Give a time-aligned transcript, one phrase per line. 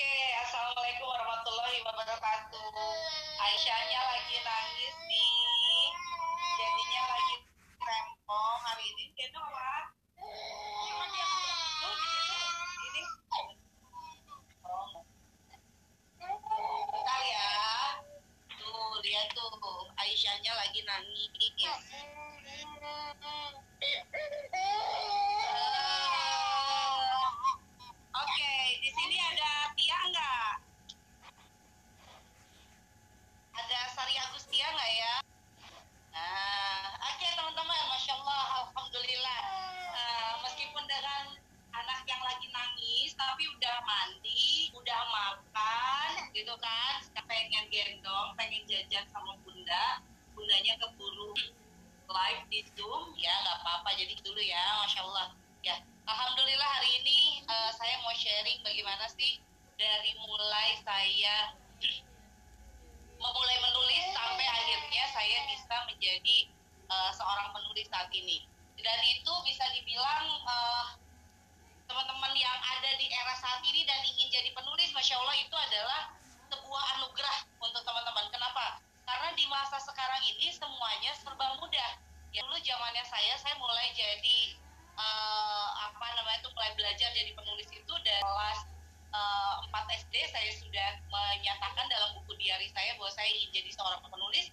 [0.00, 2.72] Oke, assalamualaikum warahmatullahi wabarakatuh.
[3.36, 5.92] Aisyahnya lagi nangis nih,
[6.56, 7.36] jadinya lagi
[7.84, 9.12] rempong hari ini.
[9.12, 9.92] Gendong apa?
[10.88, 11.28] Cuma dia
[11.84, 12.40] tuh di situ.
[12.80, 13.02] Ini.
[16.64, 17.52] Bentar ya.
[18.56, 19.84] Tuh, lihat tuh.
[20.00, 21.28] Aisyahnya lagi nangis.
[47.50, 49.98] Pengen gendong, pengen jajan sama bunda,
[50.38, 51.34] bundanya keburu
[52.06, 53.90] live di Zoom, ya nggak apa-apa.
[53.98, 55.34] Jadi dulu ya, masya Allah.
[55.66, 59.42] Ya, Alhamdulillah hari ini eh, saya mau sharing bagaimana sih
[59.74, 61.58] dari mulai saya
[63.18, 66.38] memulai menulis sampai akhirnya saya bisa menjadi
[66.86, 68.46] eh, seorang penulis saat ini.
[68.78, 70.86] Dan itu bisa dibilang eh,
[71.90, 76.19] teman-teman yang ada di era saat ini dan ingin jadi penulis, masya Allah itu adalah
[76.50, 78.26] sebuah anugerah untuk teman-teman.
[78.34, 78.82] Kenapa?
[79.06, 81.90] Karena di masa sekarang ini semuanya serba mudah.
[82.30, 84.54] Ya dulu zamannya saya, saya mulai jadi
[84.98, 88.60] eh, apa namanya itu mulai belajar jadi penulis itu dari kelas
[89.10, 94.02] eh, 4 SD saya sudah menyatakan dalam buku diary saya bahwa saya ingin jadi seorang
[94.06, 94.50] penulis.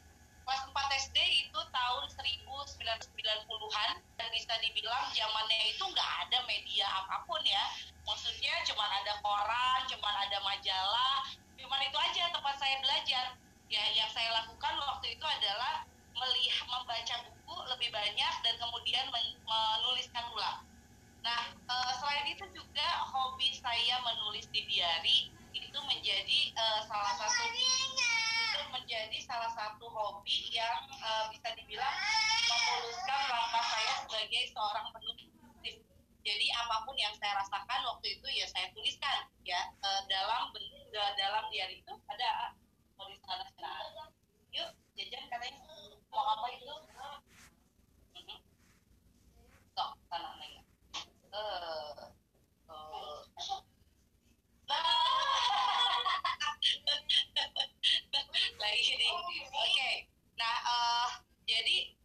[0.47, 0.73] Kelas 4
[1.11, 7.67] SD itu tahun 1990-an dan bisa dibilang zamannya itu nggak ada media apa pun ya.
[8.07, 11.27] Maksudnya cuma ada koran, cuma ada majalah,
[11.57, 13.25] cuma itu aja tempat saya belajar.
[13.67, 15.83] Ya yang saya lakukan waktu itu adalah
[16.17, 20.63] melihat membaca buku lebih banyak dan kemudian men- menuliskan ulang.
[21.21, 27.43] Nah, eh, selain itu juga hobi saya menulis di diary itu menjadi eh, salah satu
[27.51, 31.95] itu menjadi salah satu hobi yang eh, bisa dibilang
[32.47, 35.16] memuluskan langkah saya sebagai seorang penulis.
[36.27, 40.91] Jadi apa pun yang saya rasakan waktu itu ya saya tuliskan ya eh, dalam bentuk
[40.91, 42.51] dalam diary itu ada
[43.23, 44.11] sana sana.
[44.51, 45.63] Yuk jajan katanya
[46.11, 46.75] mau apa itu?
[48.11, 48.37] Mhm.
[49.71, 50.67] Sok sana neng.
[51.31, 51.95] Eh,
[52.75, 53.19] eh.
[54.67, 54.83] Nah,
[58.59, 58.83] lagi.
[59.55, 59.91] Oke.
[60.35, 61.09] Nah, eh,
[61.47, 61.96] jadi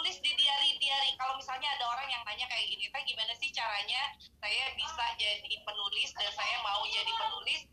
[0.00, 1.12] tulis di diary diary.
[1.20, 4.00] Kalau misalnya ada orang yang tanya kayak gini, teh gimana sih caranya
[4.40, 7.68] saya bisa jadi penulis dan saya mau jadi penulis?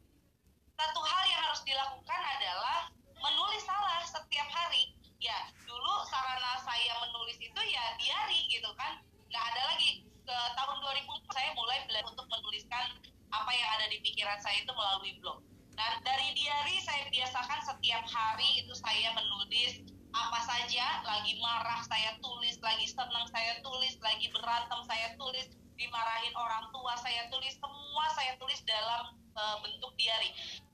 [0.75, 4.91] Satu hal yang harus dilakukan adalah menulis salah setiap hari.
[5.23, 8.99] Ya, dulu sarana saya menulis itu ya diary gitu kan.
[9.31, 12.91] Nggak ada lagi ke tahun 2000 saya mulai belajar untuk menuliskan
[13.31, 15.39] apa yang ada di pikiran saya itu melalui blog.
[15.79, 22.17] Nah, dari diary saya biasakan setiap hari itu saya menulis apa saja, lagi marah saya
[22.19, 25.45] tulis, lagi senang saya tulis, lagi berantem saya tulis,
[25.77, 30.33] dimarahin orang tua saya tulis, semua saya tulis dalam eh, bentuk diary.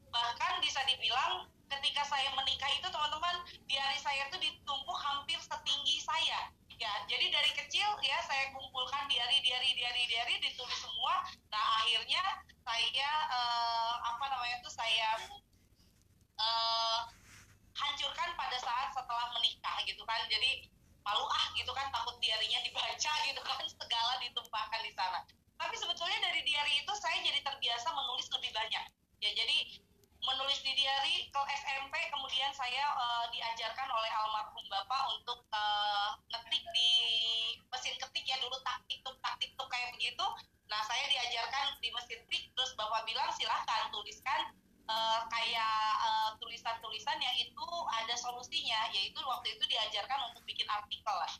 [0.10, 6.50] Bahkan bisa dibilang ketika saya menikah itu teman-teman, diary saya itu ditumpuk hampir setinggi saya.
[6.82, 11.24] Ya, jadi dari kecil ya saya kumpulkan diary, diary, diary, diary, ditulis semua.
[11.52, 12.24] Nah, akhirnya
[12.64, 15.10] saya eh, apa namanya itu saya
[16.40, 17.00] eh,
[17.74, 20.22] hancurkan pada saat setelah menikah gitu kan.
[20.30, 20.70] Jadi
[21.04, 25.20] malu ah gitu kan takut diarinya dibaca gitu kan segala ditumpahkan di sana.
[25.60, 28.86] Tapi sebetulnya dari diary itu saya jadi terbiasa menulis lebih banyak.
[29.24, 29.80] Ya, jadi
[30.24, 36.64] menulis di diary ke SMP kemudian saya eh, diajarkan oleh almarhum bapak untuk eh, ngetik
[36.72, 36.92] di
[44.94, 51.16] eh, kayak eh, tulisan-tulisan yang itu ada solusinya yaitu waktu itu diajarkan untuk bikin artikel
[51.16, 51.34] lah.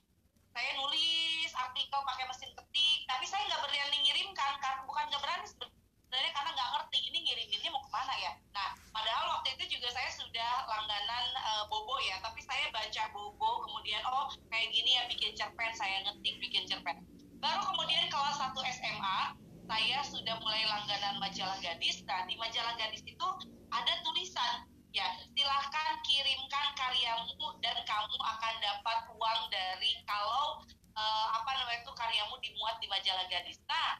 [0.54, 5.46] Saya nulis artikel pakai mesin ketik tapi saya nggak berani ngirimkan karena bukan nggak berani
[5.50, 8.34] sebenarnya karena nggak ngerti ini ngiriminnya mau ke mana ya.
[8.54, 13.66] Nah padahal waktu itu juga saya sudah langganan eh, bobo ya tapi saya baca bobo
[13.70, 17.02] kemudian oh kayak gini ya bikin cerpen saya ngetik bikin cerpen.
[17.44, 23.04] Baru kemudian kelas 1 SMA saya sudah mulai langganan majalah gadis nah di majalah gadis
[23.08, 23.28] itu
[23.72, 30.62] ada tulisan ya silahkan kirimkan karyamu dan kamu akan dapat uang dari kalau
[30.94, 33.58] eh, apa namanya itu karyamu dimuat di majalah gadis.
[33.66, 33.98] Nah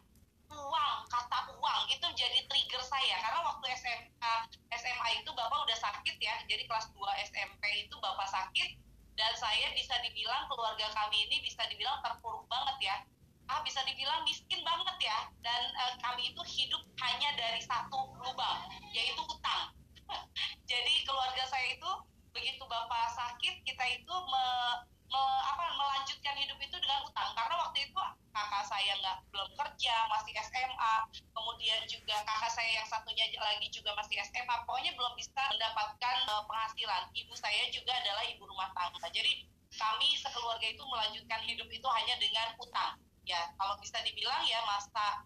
[0.54, 4.34] uang kata uang itu jadi trigger saya karena waktu SMA
[4.78, 7.02] SMA itu bapak udah sakit ya jadi kelas 2
[7.34, 8.78] SMP itu bapak sakit
[9.18, 12.96] dan saya bisa dibilang keluarga kami ini bisa dibilang terpuruk banget ya
[13.62, 15.20] bisa dibilang miskin banget ya.
[15.46, 18.66] Dan uh, kami itu hidup hanya dari satu lubang
[18.96, 19.70] yaitu utang.
[20.72, 21.92] Jadi keluarga saya itu
[22.34, 24.46] begitu bapak sakit kita itu me,
[25.14, 25.22] me,
[25.54, 27.30] apa, melanjutkan hidup itu dengan utang.
[27.38, 28.00] Karena waktu itu
[28.34, 30.96] kakak saya nggak belum kerja masih SMA
[31.38, 36.42] kemudian juga kakak saya yang satunya lagi juga masih SMA pokoknya belum bisa mendapatkan uh,
[36.50, 37.04] penghasilan.
[37.14, 39.06] Ibu saya juga adalah ibu rumah tangga.
[39.14, 44.60] Jadi kami sekeluarga itu melanjutkan hidup itu hanya dengan utang ya kalau bisa dibilang ya
[44.68, 45.24] masa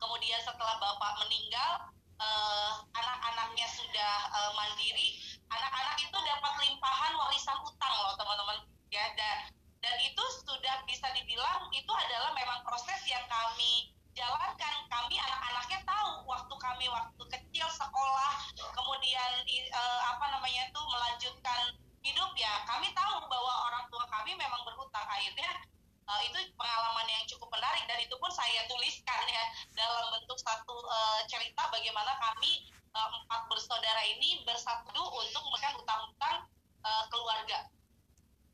[0.00, 5.20] kemudian setelah bapak meninggal uh, anak-anaknya sudah uh, mandiri
[5.50, 8.58] anak-anak itu dapat limpahan warisan utang loh teman-teman.
[8.90, 9.50] Ya dan
[9.80, 14.74] dan itu sudah bisa dibilang itu adalah memang proses yang kami jalankan.
[14.90, 18.34] Kami anak-anaknya tahu waktu kami waktu kecil sekolah
[18.74, 19.30] kemudian
[19.74, 21.60] uh, apa namanya itu melanjutkan
[22.00, 25.06] hidup ya kami tahu bahwa orang tua kami memang berhutang.
[25.06, 25.50] Akhirnya
[26.10, 29.44] uh, itu pengalaman yang cukup menarik dan itu pun saya tuliskan ya
[29.78, 36.36] dalam bentuk satu uh, cerita bagaimana kami uh, empat bersaudara ini bersatu untuk menekan utang-utang
[36.82, 37.70] uh, keluarga.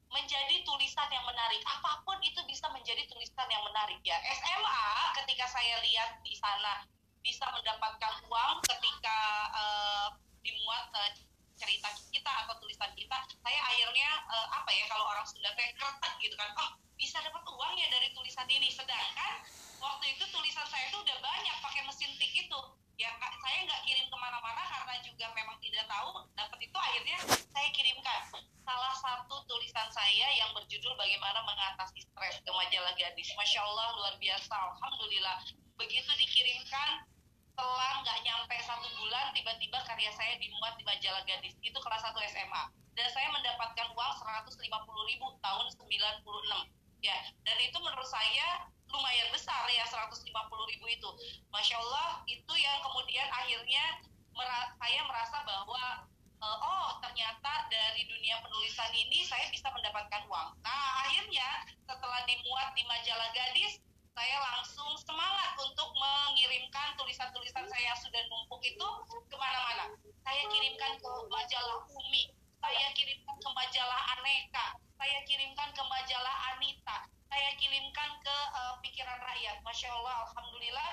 [0.06, 1.61] Menjadi tulisan yang menarik.
[1.67, 4.17] Apa pun itu bisa menjadi tulisan yang menarik ya.
[4.38, 4.88] SMA
[5.23, 6.87] ketika saya lihat di sana
[7.20, 9.19] bisa mendapatkan uang ketika
[9.50, 10.08] uh,
[10.47, 11.11] dimuat uh,
[11.56, 15.76] cerita kita atau tulisan kita saya akhirnya uh, apa ya kalau orang sudah kayak
[16.20, 18.73] gitu kan oh bisa dapat uang ya dari tulisan ini.
[18.73, 19.44] Sedangkan
[19.79, 22.61] waktu itu tulisan saya itu udah banyak pakai mesin tik itu.
[22.97, 27.19] Ya saya nggak kirim ke mana-mana karena juga memang tidak tahu dapat itu akhirnya
[27.53, 28.20] saya kirimkan.
[28.67, 33.29] Salah satu tulisan saya yang berjudul bagaimana mengatasi stres ke majalah gadis.
[33.37, 35.38] Masya Allah luar biasa alhamdulillah.
[35.76, 37.05] Begitu dikirimkan
[37.56, 41.56] setelah nggak nyampe satu bulan tiba-tiba karya saya dimuat di majalah gadis.
[41.64, 42.62] Itu kelas 1 SMA
[42.93, 44.12] dan saya mendapatkan uang
[44.44, 44.61] 150
[45.08, 47.17] ribu tahun 96 ya
[47.49, 50.20] dan itu menurut saya lumayan besar ya 150
[50.69, 51.08] ribu itu.
[51.49, 54.05] Masya Allah itu yang kemudian akhirnya
[54.76, 56.05] saya merasa bahwa
[56.44, 60.61] uh, oh ternyata dari dunia penulisan ini saya bisa mendapatkan uang.
[60.61, 63.81] Nah akhirnya setelah dimuat di majalah gadis
[64.16, 69.92] saya langsung semangat untuk mengirimkan tulisan-tulisan saya yang sudah numpuk itu ke mana-mana.
[70.24, 72.32] Saya kirimkan ke majalah Umi,
[72.64, 74.66] saya kirimkan ke majalah Aneka,
[74.96, 76.96] saya kirimkan ke majalah Anita,
[77.28, 79.60] saya kirimkan ke uh, Pikiran Rakyat.
[79.60, 80.90] Masya Allah, Alhamdulillah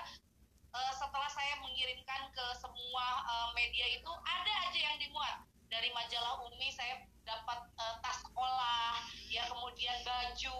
[0.75, 6.43] uh, setelah saya mengirimkan ke semua uh, media itu ada aja yang dimuat dari majalah
[6.51, 8.99] Umi saya dapat uh, tas sekolah
[9.31, 10.59] ya kemudian baju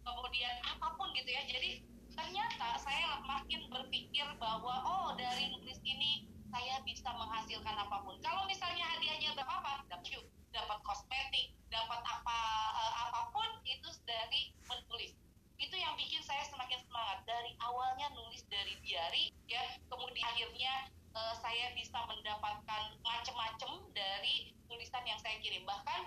[0.00, 1.84] kemudian apa pun gitu ya jadi
[2.18, 8.18] ternyata saya makin berpikir bahwa oh dari nulis ini saya bisa menghasilkan apa pun.
[8.18, 12.38] Kalau misalnya hadiahnya berapa apa dapat dapat kosmetik dapat apa
[12.74, 15.14] uh, apa pun itu dari menulis.
[15.62, 17.22] Itu yang bikin saya semakin semangat.
[17.22, 25.06] Dari awalnya nulis dari diary ya kemudian akhirnya uh, saya bisa mendapatkan macam-macam dari tulisan
[25.06, 25.62] yang saya kirim.
[25.62, 26.02] Bahkan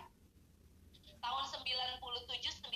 [1.22, 2.68] tahun 97 98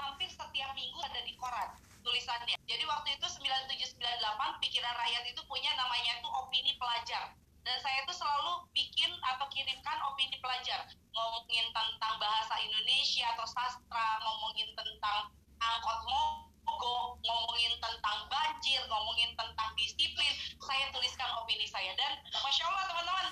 [0.00, 2.56] hampir setiap minggu ada di koran tulisannya.
[2.64, 7.36] Jadi waktu itu 9798 pikiran rakyat itu punya namanya itu opini pelajar.
[7.68, 10.88] Dan saya itu selalu bikin atau kirimkan opini pelajar.
[11.12, 15.28] Ngomongin tentang bahasa Indonesia atau sastra, ngomongin tentang
[15.60, 20.32] angkot mogok, ngomongin tentang banjir, ngomongin tentang disiplin.
[20.64, 21.92] Saya tuliskan opini saya.
[22.00, 23.26] Dan Masya Allah teman-teman,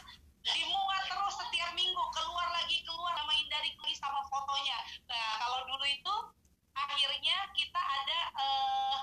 [0.47, 4.79] dimuat terus setiap minggu keluar lagi keluar nama Indari tulis sama fotonya
[5.11, 6.15] nah kalau dulu itu
[6.77, 8.99] akhirnya kita ada uh,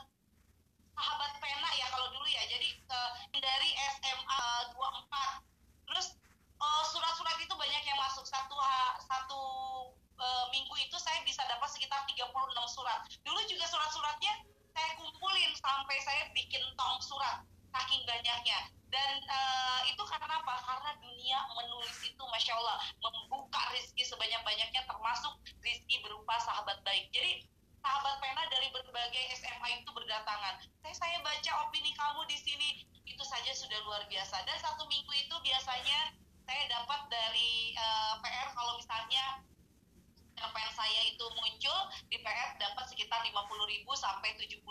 [0.94, 2.44] sahabat pena ya kalau dulu ya.
[2.46, 4.44] Jadi uh, dari SMA
[4.77, 6.15] 24 terus
[6.62, 8.24] uh, surat-surat itu banyak yang masuk.
[8.30, 8.56] Satu
[9.10, 9.42] satu
[10.22, 12.30] uh, minggu itu saya bisa dapat sekitar 36
[12.72, 13.00] surat.
[13.25, 14.34] Dulu juga surat-suratnya
[14.74, 18.70] saya kumpulin sampai saya bikin tong surat saking banyaknya.
[18.94, 20.56] Dan uh, itu karena apa?
[20.62, 25.34] Karena dunia menulis itu masya Allah membuka rizki sebanyak-banyaknya termasuk
[25.65, 27.10] rizki berupa sahabat baik.
[27.10, 27.42] Jadi
[27.82, 30.62] sahabat pena dari berbagai SMA itu berdatangan.
[30.86, 32.70] Saya saya baca opini kamu di sini
[33.10, 34.46] itu saja sudah luar biasa.
[34.46, 36.14] Dan satu minggu itu biasanya
[36.46, 39.42] saya dapat dari uh, eh, PR kalau misalnya
[40.38, 41.80] cerpen saya itu muncul
[42.14, 43.34] di PR dapat sekitar 50.000
[43.98, 44.62] sampai 75.000.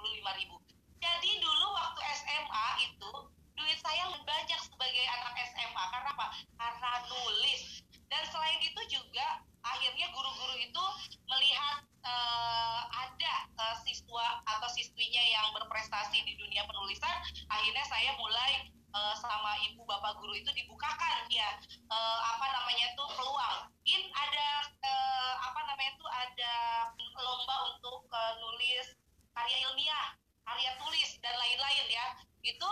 [1.02, 3.12] Jadi dulu waktu SMA itu
[3.58, 6.26] duit saya lebih banyak sebagai anak SMA karena apa?
[6.62, 7.82] Karena nulis.
[8.06, 10.84] Dan selain itu juga akhirnya guru-guru itu
[11.26, 17.16] melihat uh, ada uh, siswa atau siswinya yang berprestasi di dunia penulisan,
[17.48, 21.48] akhirnya saya mulai uh, sama ibu bapak guru itu dibukakan ya
[21.88, 23.70] uh, apa namanya tuh peluang.
[23.86, 24.48] In ada
[24.82, 26.54] uh, apa namanya tuh ada
[27.22, 28.86] lomba untuk uh, nulis
[29.32, 30.06] karya ilmiah
[30.42, 32.06] karya tulis dan lain-lain ya
[32.44, 32.70] itu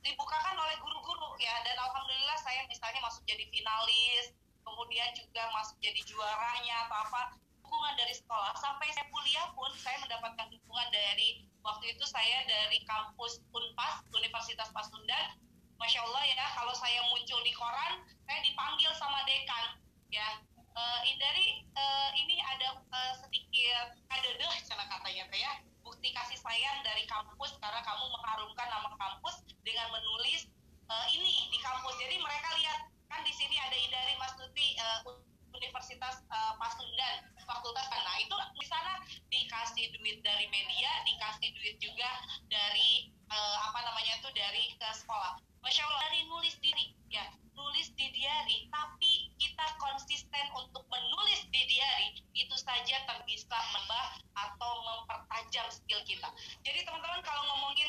[0.00, 6.00] dibukakan oleh guru-guru ya dan alhamdulillah saya misalnya masuk jadi finalis kemudian juga masuk jadi
[6.04, 7.22] juaranya atau apa
[7.70, 8.50] dukungan dari sekolah.
[8.58, 14.66] Sampai saya kuliah pun saya mendapatkan dukungan dari waktu itu saya dari kampus Unpas Universitas
[14.74, 15.38] Pasundan.
[15.78, 19.78] Masya Allah ya kalau saya muncul di koran saya dipanggil sama dekan
[20.10, 20.42] ya.
[20.70, 25.52] Uh, dari uh, ini ada uh, sedikit ada deh cara katanya ya.
[25.86, 30.50] Bukti kasih sayang dari kampus karena kamu mengharumkan nama kampus dengan menulis
[30.90, 31.94] uh, ini di kampus.
[32.02, 35.02] Jadi mereka lihat kan di sini ada Idari Mas Tuti uh,
[35.50, 42.10] Universitas uh, Pasundan Fakultas nah itu di sana dikasih duit dari media dikasih duit juga
[42.46, 45.38] dari uh, apa namanya itu dari ke sekolah.
[45.60, 47.26] Masya Allah dari nulis diri ya
[47.60, 52.96] nulis di diary tapi kita konsisten untuk menulis di diary itu saja
[53.28, 56.28] bisa menambah atau mempertajam skill kita.
[56.66, 57.79] Jadi teman-teman kalau ngomongin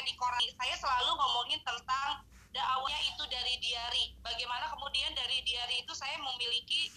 [0.00, 0.40] saya di koran.
[0.56, 2.24] Saya selalu ngomongin tentang
[2.56, 4.16] dakwahnya itu dari diari.
[4.24, 6.88] Bagaimana kemudian dari diari itu saya memiliki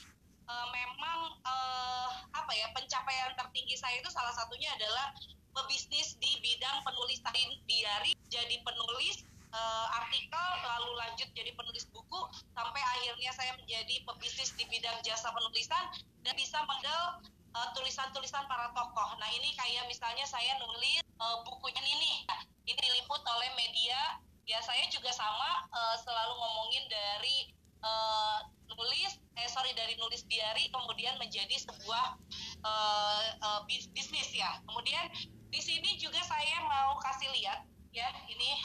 [0.47, 5.11] uh, memang uh, apa ya pencapaian tertinggi saya itu salah satunya adalah
[5.51, 7.35] pebisnis di bidang penulisan
[7.67, 12.23] diari jadi penulis uh, artikel lalu lanjut jadi penulis buku
[12.55, 15.91] sampai akhirnya saya menjadi pebisnis di bidang jasa penulisan
[16.23, 17.19] dan bisa menggal
[17.51, 19.09] uh, tulisan-tulisan para tokoh.
[19.19, 24.21] Nah ini kayak misalnya saya nulis uh, bukunya ini, nah, diliput oleh media.
[24.43, 30.67] Ya saya juga sama uh, selalu ngomongin dari uh, nulis eh sorry dari nulis diary
[30.67, 32.17] kemudian menjadi sebuah
[32.65, 35.09] uh, uh, bisnis ya kemudian
[35.53, 38.57] di sini juga saya mau kasih lihat ya ini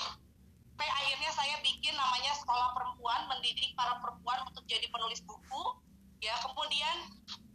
[0.79, 5.63] sampai akhirnya saya bikin namanya sekolah perempuan mendidik para perempuan untuk jadi penulis buku
[6.23, 6.97] ya kemudian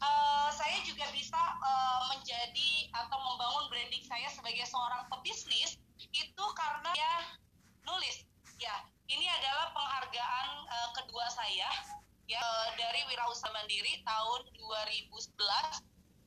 [0.04, 5.80] uh, saya juga bisa uh, menjadi atau membangun branding saya sebagai seorang pebisnis
[6.14, 7.14] itu karena ya
[7.84, 8.24] nulis.
[8.62, 8.74] Ya
[9.10, 11.70] ini adalah penghargaan uh, kedua saya
[12.24, 12.44] ya
[12.80, 15.84] dari Wirausaha Mandiri tahun 2011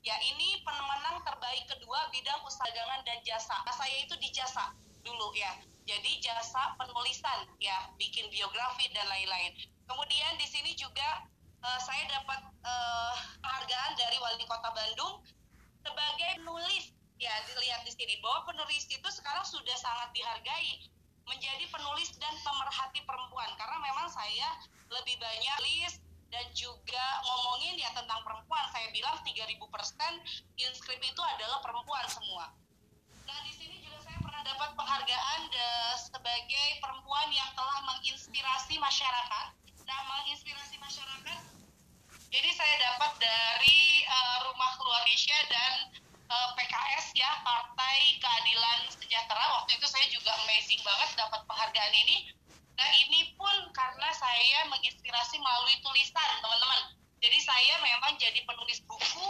[0.07, 3.57] ya ini pemenang terbaik kedua bidang usaha dagangan dan jasa.
[3.67, 4.71] Nah, saya itu di jasa
[5.03, 5.51] dulu ya.
[5.87, 9.55] Jadi jasa penulisan ya bikin biografi dan lain-lain.
[9.87, 11.27] Kemudian di sini juga
[11.63, 15.23] uh, saya dapat uh, penghargaan dari wali kota Bandung
[15.83, 20.89] sebagai penulis ya dilihat di sini bahwa penulis itu sekarang sudah sangat dihargai
[21.27, 23.51] menjadi penulis dan pemerhati perempuan.
[23.59, 24.49] Karena memang saya
[24.93, 25.99] lebih banyak list
[26.31, 28.65] dan juga ngomongin ya tentang perempuan.
[28.71, 30.13] Saya bilang 3000 persen
[30.61, 32.53] inskrip itu adalah perempuan semua.
[33.27, 35.69] Nah di sini juga saya pernah dapat penghargaan de,
[35.99, 39.47] sebagai perempuan yang telah menginspirasi masyarakat.
[39.87, 41.57] Nah menginspirasi masyarakat
[42.37, 45.75] jadi saya dapat dari uh, rumah keluarga dan
[46.27, 49.45] eh, PKS ya Partai Keadilan Sejahtera.
[49.63, 52.31] Waktu itu saya juga amazing banget dapat penghargaan ini.
[52.77, 56.93] Nah ini pun karena saya menginspirasi melalui tulisan teman-teman.
[57.23, 59.29] Jadi saya memang jadi penulis buku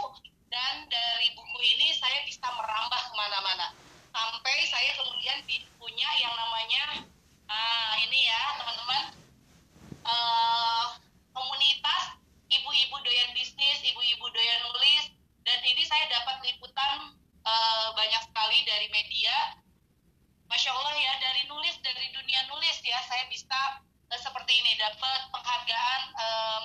[0.51, 3.71] dan dari buku ini saya bisa merambah ke mana-mana
[4.11, 5.39] sampai saya kemudian
[5.77, 7.05] punya yang namanya
[7.51, 9.03] uh, ini ya teman-teman
[10.07, 10.85] uh,
[11.35, 15.05] komunitas ibu-ibu doyan bisnis ibu-ibu doyan nulis
[15.43, 19.61] dan ini saya dapat liputan uh, banyak sekali dari media
[20.47, 25.19] Masya Allah ya dari nulis dari dunia nulis ya saya bisa uh, seperti ini dapat
[25.31, 26.63] penghargaan um,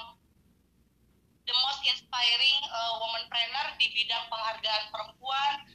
[1.46, 5.66] the most inspiring uh, womanpreneur di bidang penghargaan perempuan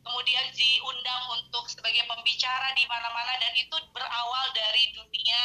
[0.00, 5.42] kemudian diundang untuk sebagai pembicara di mana-mana dan itu berawal dari dunia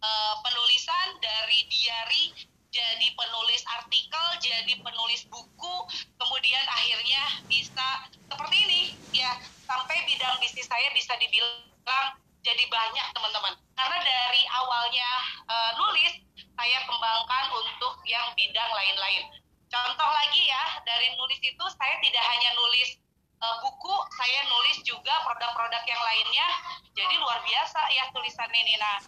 [0.00, 5.74] uh, penulisan dari diary jadi penulis artikel, jadi penulis buku,
[6.22, 9.34] kemudian akhirnya bisa seperti ini ya
[9.66, 12.14] sampai bidang bisnis saya bisa dibilang
[12.46, 13.58] jadi banyak teman-teman.
[13.74, 15.10] Karena dari awalnya
[15.50, 19.24] uh, nulis saya kembangkan untuk yang bidang lain-lain.
[19.70, 22.98] Contoh lagi ya dari nulis itu saya tidak hanya nulis
[23.38, 26.48] uh, buku, saya nulis juga produk-produk yang lainnya.
[26.94, 28.74] Jadi luar biasa ya tulisan ini.
[28.76, 28.98] Nah,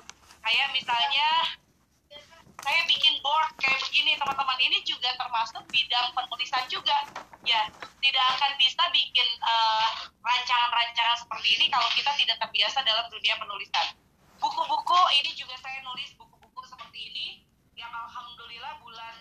[0.43, 1.29] kayak misalnya
[2.63, 6.95] saya bikin board kayak begini teman-teman ini juga termasuk bidang penulisan juga
[7.43, 7.67] ya
[7.99, 9.89] tidak akan bisa bikin eh,
[10.23, 13.99] rancangan-rancangan uh, seperti ini kalau kita tidak terbiasa dalam dunia penulisan.
[14.39, 17.42] Buku-buku ini juga saya nulis buku-buku seperti ini
[17.83, 19.17] yang alhamdulillah bulan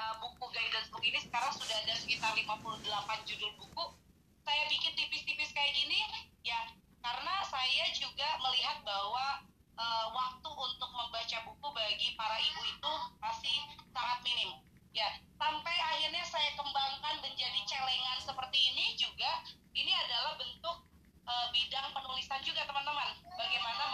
[0.00, 2.88] uh, buku guidance book ini sekarang sudah ada sekitar 58
[3.28, 3.84] judul buku.
[4.48, 6.00] Saya bikin tipis-tipis kayak gini
[6.40, 6.72] ya
[7.04, 9.44] karena saya juga melihat bahwa
[9.76, 13.56] uh, waktu untuk membaca buku bagi para ibu itu masih
[13.92, 14.56] sangat minim
[14.96, 19.44] ya sampai akhirnya saya kembangkan menjadi celengan seperti ini juga
[19.76, 20.76] ini adalah bentuk
[21.28, 23.91] uh, bidang penulisan juga teman-teman bagaimana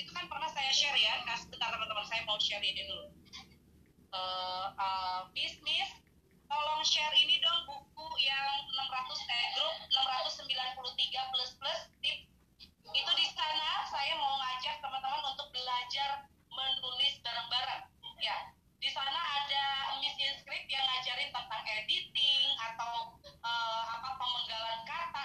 [0.00, 3.12] itu kan pernah saya share ya kas sebentar teman-teman saya mau share ini dulu.
[4.10, 5.92] Uh, uh, bisnis
[6.48, 8.80] tolong share ini dong buku yang 600
[9.28, 12.18] eh grup 693 plus plus tip.
[12.90, 17.84] Itu di sana saya mau ngajak teman-teman untuk belajar menulis bareng-bareng
[18.24, 18.56] ya.
[18.80, 19.64] Di sana ada
[20.00, 25.19] Miss Inscript yang ngajarin tentang editing atau uh, apa pemenggalan kata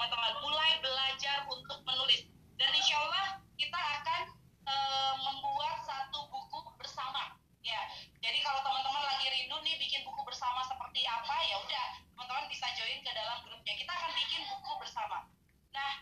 [0.00, 2.24] teman-teman mulai belajar untuk menulis.
[2.56, 4.32] Dan insya Allah kita akan
[4.64, 7.36] uh, membuat satu buku bersama.
[7.60, 7.76] Ya
[8.24, 11.86] jadi kalau teman-teman lagi rindu nih bikin buku bersama seperti apa ya udah
[12.16, 13.76] teman-teman bisa join ke dalam grupnya.
[13.76, 15.28] Kita akan bikin buku bersama.
[15.76, 15.92] Nah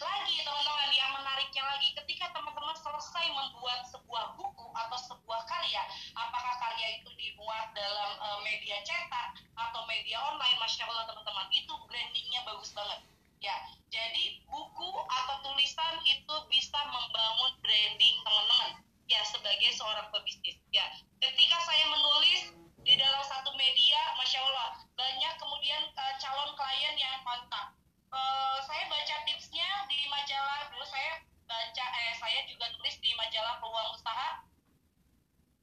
[0.00, 5.84] lagi teman-teman yang menariknya lagi ketika teman-teman selesai membuat sebuah buku atau sebuah karya
[6.16, 11.72] apakah karya itu dibuat dalam uh, media cetak atau media online masya Allah teman-teman itu
[11.84, 13.04] brandingnya bagus banget
[13.46, 13.56] ya
[13.94, 20.58] jadi buku atau tulisan itu bisa membangun branding teman-teman ya sebagai seorang pebisnis.
[20.74, 20.82] Ya
[21.22, 22.50] ketika saya menulis
[22.82, 27.78] di dalam satu media masya Allah banyak kemudian uh, calon klien yang kontak.
[28.10, 33.62] Uh, saya baca tipsnya di majalah dulu saya baca eh saya juga tulis di majalah
[33.62, 34.42] peluang usaha.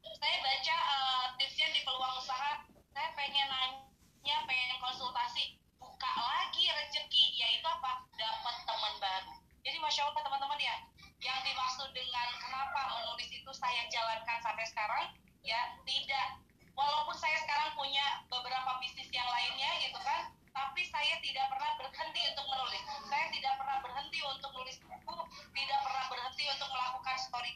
[0.04, 2.64] Saya baca uh, tipsnya di peluang usaha
[2.96, 5.63] saya pengen nanya pengen konsultasi
[6.04, 10.76] buka lagi rezeki yaitu apa dapat teman baru jadi masya allah teman-teman ya
[11.24, 15.16] yang dimaksud dengan kenapa menulis itu saya jalankan sampai sekarang
[15.48, 16.44] ya tidak
[16.76, 22.22] walaupun saya sekarang punya beberapa bisnis yang lainnya gitu kan tapi saya tidak pernah berhenti
[22.30, 22.84] untuk menulis.
[23.10, 25.18] Saya tidak pernah berhenti untuk menulis buku,
[25.56, 27.53] tidak pernah berhenti untuk melakukan storytelling.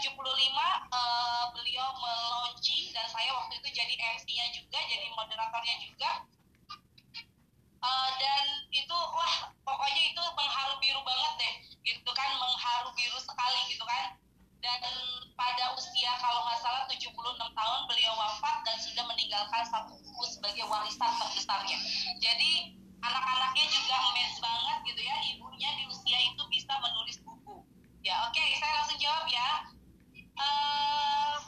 [0.00, 6.10] 75 uh, beliau meluncing dan saya waktu itu jadi MC-nya juga, jadi moderatornya juga.
[7.80, 11.54] Uh, dan itu wah pokoknya itu mengharu biru banget deh
[11.86, 14.18] gitu kan mengharu biru sekali gitu kan
[14.58, 14.82] dan
[15.38, 20.66] pada usia kalau nggak salah 76 tahun beliau wafat dan sudah meninggalkan satu buku sebagai
[20.66, 21.78] warisan terbesarnya.
[22.18, 27.62] Jadi anak-anaknya juga amazed banget gitu ya ibunya di usia itu bisa menulis buku.
[28.02, 29.70] Ya oke okay, saya langsung jawab ya.
[30.36, 31.38] Uh,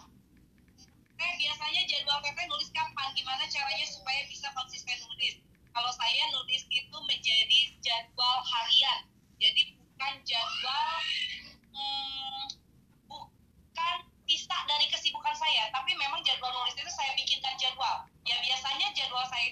[1.20, 3.08] eh biasanya jadwal PP nulis kapan?
[3.12, 5.40] Gimana caranya supaya bisa konsisten nulis?
[5.72, 9.00] Kalau saya nulis itu menjadi jadwal harian.
[9.38, 10.94] Jadi bukan jadwal
[11.72, 12.44] hmm,
[13.06, 13.96] bukan
[14.26, 18.08] bisa dari kesibukan saya, tapi memang jadwal nulis itu saya bikinkan jadwal.
[18.24, 19.47] Ya biasanya jadwal saya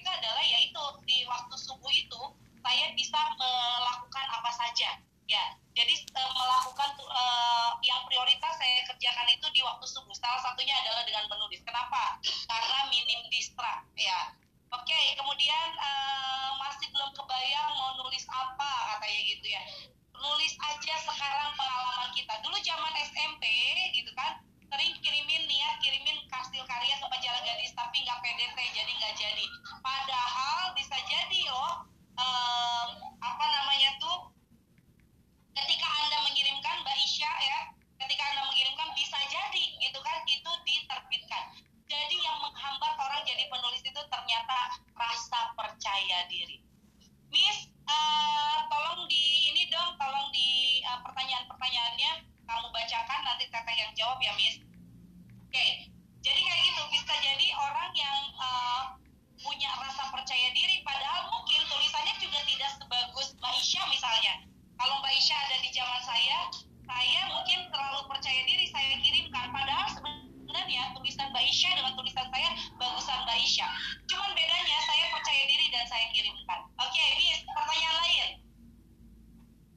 [71.56, 73.64] Isya dengan tulisan saya bagusan Mbak Isya.
[74.12, 76.68] Cuman bedanya saya percaya diri dan saya kirimkan.
[76.76, 78.30] Oke, ini pertanyaan lain.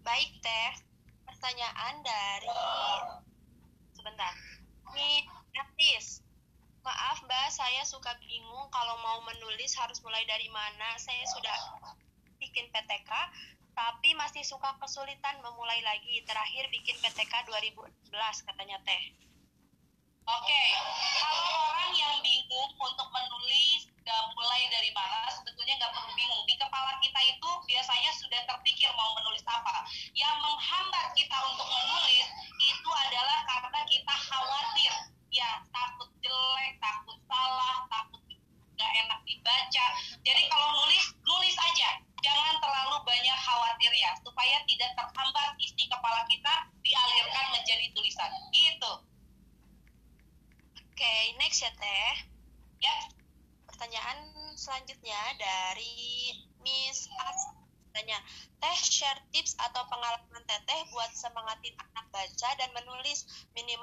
[0.04, 0.72] Baik, Teh.
[1.24, 2.52] Pertanyaan dari
[3.96, 4.36] sebentar.
[4.92, 5.24] Ini
[5.56, 6.20] gratis.
[6.84, 11.00] Maaf Mbak, saya suka bingung kalau mau menulis harus mulai dari mana.
[11.00, 11.80] Saya sudah
[12.44, 13.08] bikin PTK,
[13.72, 16.28] tapi masih suka kesulitan memulai lagi.
[16.28, 18.12] Terakhir bikin PTK 2011
[18.52, 19.29] katanya Teh.
[20.30, 20.70] Oke, okay.
[21.18, 21.42] kalau
[21.74, 23.89] orang yang bingung untuk menulis
[24.38, 26.46] mulai dari mana, sebetulnya nggak perlu bingung.
[26.46, 29.88] Di kepala kita itu biasanya sudah terpikir mau menulis apa.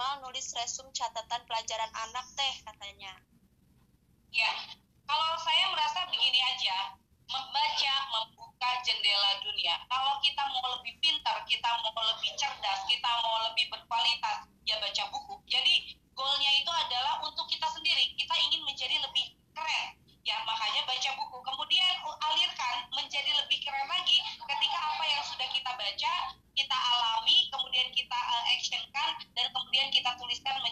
[0.07, 3.11] Minimal nulis resum catatan pelajaran anak Teh katanya.
[4.31, 4.51] Ya,
[5.03, 6.95] kalau saya merasa begini aja,
[7.27, 9.75] membaca membuka jendela dunia.
[9.91, 15.11] Kalau kita mau lebih pintar, kita mau lebih cerdas, kita mau lebih berkualitas, ya baca
[15.11, 15.43] buku.
[15.51, 21.11] Jadi goalnya itu adalah untuk kita sendiri kita ingin menjadi lebih keren ya makanya baca
[21.13, 26.13] buku kemudian alirkan menjadi lebih keren lagi ketika apa yang sudah kita baca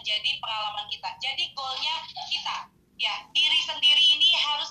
[0.05, 1.09] menjadi pengalaman kita.
[1.17, 1.95] Jadi goalnya
[2.29, 2.57] kita.
[3.01, 4.69] Ya diri sendiri ini harus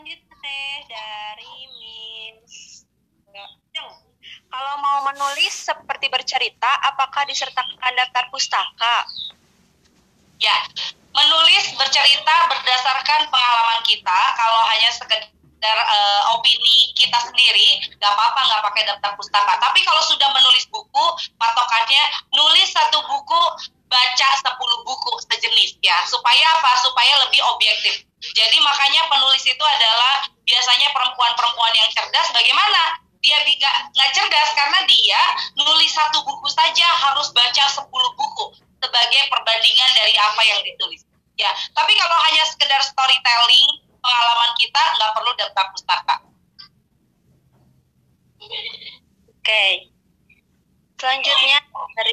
[0.00, 2.88] selanjutnya teh dari Miss.
[4.48, 9.04] Kalau mau menulis seperti bercerita, apakah disertakan daftar pustaka?
[10.40, 10.56] Ya,
[11.12, 18.62] menulis bercerita berdasarkan pengalaman kita kalau hanya sekedar uh, opini kita sendiri nggak apa-apa nggak
[18.72, 23.42] pakai daftar pustaka tapi kalau sudah menulis buku patokannya nulis satu buku
[23.90, 25.98] baca 10 buku sejenis ya.
[26.06, 26.78] Supaya apa?
[26.78, 28.06] Supaya lebih objektif.
[28.22, 32.30] Jadi makanya penulis itu adalah biasanya perempuan-perempuan yang cerdas.
[32.30, 33.02] Bagaimana?
[33.20, 33.36] Dia
[33.92, 35.20] nggak cerdas karena dia
[35.52, 38.44] nulis satu buku saja harus baca 10 buku
[38.80, 41.04] sebagai perbandingan dari apa yang ditulis.
[41.36, 46.16] Ya tapi kalau hanya sekedar storytelling pengalaman kita nggak perlu daftar pustaka.
[48.40, 48.64] Oke.
[49.44, 49.72] Okay.
[51.00, 51.60] selanjutnya
[51.96, 52.12] dari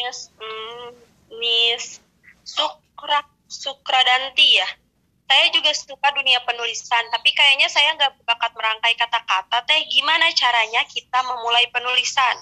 [0.00, 0.88] Miss mm,
[1.36, 2.00] Miss
[2.40, 4.68] Sukra Sukradanti ya
[5.30, 9.62] saya juga suka dunia penulisan, tapi kayaknya saya nggak bakat merangkai kata-kata.
[9.62, 12.34] Teh, gimana caranya kita memulai penulisan?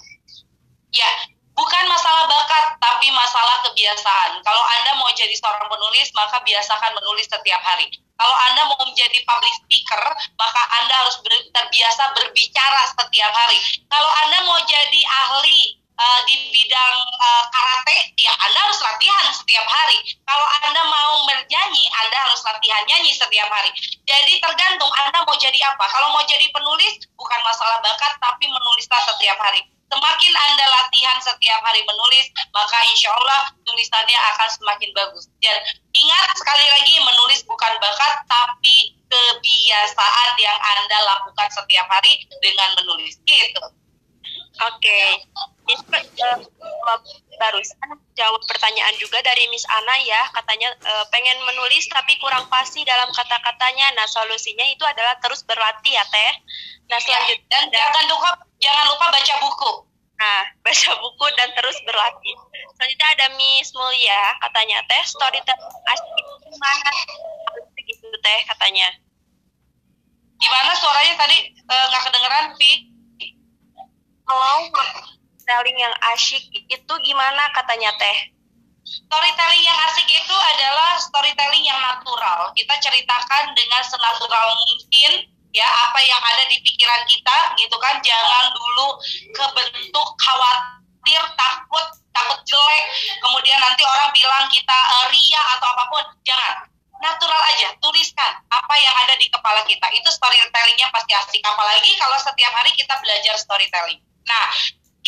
[0.89, 1.13] Ya,
[1.53, 4.41] bukan masalah bakat, tapi masalah kebiasaan.
[4.41, 7.93] Kalau Anda mau jadi seorang penulis, maka biasakan menulis setiap hari.
[8.17, 10.03] Kalau Anda mau menjadi public speaker,
[10.41, 13.85] maka Anda harus ber, terbiasa berbicara setiap hari.
[13.85, 19.67] Kalau Anda mau jadi ahli uh, di bidang uh, karate, ya Anda harus latihan setiap
[19.67, 19.99] hari.
[20.25, 23.75] Kalau Anda mau bernyanyi, Anda harus latihan nyanyi setiap hari.
[24.07, 25.85] Jadi tergantung Anda mau jadi apa.
[25.91, 29.67] Kalau mau jadi penulis, bukan masalah bakat, tapi menulislah setiap hari.
[29.89, 35.33] Semakin Anda latihan setiap hari menulis, maka insya Allah tulisannya akan semakin bagus.
[35.41, 35.57] Dan
[35.97, 43.17] ingat sekali lagi, menulis bukan bakat, tapi kebiasaan yang Anda lakukan setiap hari dengan menulis.
[43.25, 43.65] Gitu.
[44.59, 45.11] Oke, okay
[45.75, 46.99] uh,
[47.39, 50.23] barusan jawab pertanyaan juga dari Miss Ana ya.
[50.33, 53.95] Katanya uh, pengen menulis tapi kurang pasti dalam kata-katanya.
[53.95, 56.33] Nah solusinya itu adalah terus berlatih ya teh.
[56.89, 59.73] Nah selanjutnya dan jangan lupa jangan lupa baca buku.
[60.19, 62.37] Nah baca buku dan terus berlatih.
[62.79, 64.23] Selanjutnya ada Miss Mulia.
[64.43, 66.27] Katanya teh storytelling asik.
[66.49, 66.91] Gimana?
[67.77, 68.89] Begitu teh katanya.
[70.39, 71.51] Gimana suaranya tadi?
[71.51, 72.98] Eh, nggak uh, kedengeran Vi
[74.29, 74.69] kalau
[75.49, 78.37] storytelling yang asyik itu gimana katanya Teh?
[78.85, 82.53] Storytelling yang asik itu adalah storytelling yang natural.
[82.53, 85.25] Kita ceritakan dengan senatural mungkin
[85.57, 88.01] ya apa yang ada di pikiran kita gitu kan.
[88.05, 89.01] Jangan dulu
[89.33, 92.85] kebentuk khawatir, takut, takut jelek.
[93.25, 96.05] Kemudian nanti orang bilang kita uh, ria atau apa pun.
[96.29, 96.69] Jangan
[97.01, 99.89] natural aja, tuliskan apa yang ada di kepala kita.
[99.97, 101.41] Itu storytellingnya pasti asik.
[101.45, 104.08] Apalagi kalau setiap hari kita belajar storytelling.
[104.29, 104.47] Nah,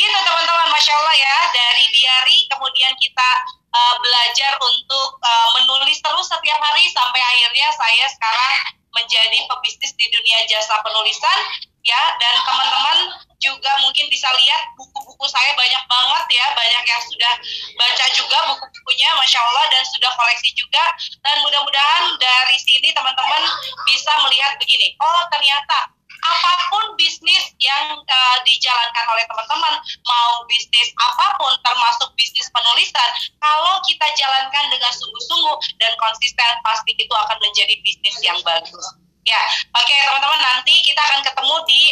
[0.00, 3.30] Gitu teman-teman, Masya Allah ya, dari diary kemudian kita
[3.68, 8.54] uh, belajar untuk uh, menulis terus setiap hari sampai akhirnya saya sekarang
[8.96, 11.38] menjadi pebisnis di dunia jasa penulisan
[11.84, 12.16] ya.
[12.16, 12.98] Dan teman-teman
[13.44, 16.46] juga mungkin bisa lihat buku-buku saya banyak banget ya.
[16.56, 17.34] Banyak yang sudah
[17.76, 20.96] baca juga buku-bukunya masya Allah dan sudah koleksi juga.
[21.20, 23.42] Dan mudah-mudahan dari sini teman-teman
[23.84, 24.96] bisa melihat begini.
[24.96, 32.12] Oh ternyata apa pun bisnis yang uh, dijalankan oleh teman-teman, mau bisnis apa pun termasuk
[32.16, 38.38] bisnis penulisan, kalau kita jalankan dengan sungguh-sungguh dan konsisten pasti itu akan menjadi bisnis yang
[38.44, 38.86] bagus.
[39.28, 39.40] Ya,
[39.76, 41.82] oke okay, teman-teman nanti kita akan ketemu di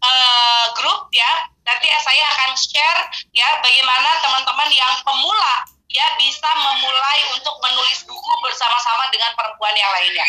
[0.00, 1.48] uh, grup ya.
[1.60, 3.00] Nanti saya akan share
[3.36, 9.10] ya bagaimana teman-teman yang pemula ya bisa memulai untuk menulis buku bersama-sama
[9.70, 10.26] perempuan yang lainnya.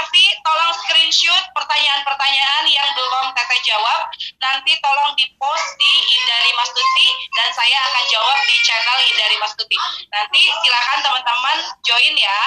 [0.00, 4.00] Arfi, tolong screenshot pertanyaan-pertanyaan yang belum Teteh jawab.
[4.40, 9.52] Nanti tolong di-post di Indari Mas Tuti dan saya akan jawab di channel Indari Mas
[9.52, 9.76] Tuti.
[10.08, 12.40] Nanti silakan teman-teman join ya.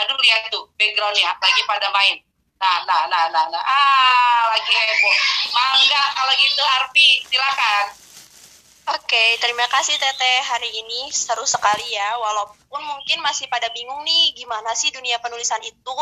[0.00, 2.16] Aduh lihat tuh backgroundnya lagi pada main.
[2.62, 3.62] Nah, nah, nah, nah, nah.
[3.66, 5.16] Ah, lagi heboh.
[5.50, 8.01] Mangga kalau gitu Arfi, silakan.
[8.82, 10.38] Oke, terima kasih Teteh.
[10.42, 15.62] Hari ini seru sekali ya, walaupun mungkin masih pada bingung nih gimana sih dunia penulisan
[15.62, 15.96] itu.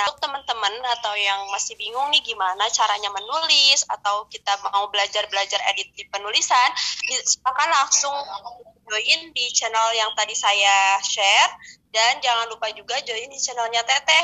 [0.00, 5.60] Nah, untuk teman-teman atau yang masih bingung nih gimana caranya menulis atau kita mau belajar-belajar
[5.76, 6.72] edit di penulisan,
[7.04, 8.16] silakan langsung
[8.88, 11.52] join di channel yang tadi saya share
[11.92, 14.20] dan jangan lupa juga join di channelnya Teteh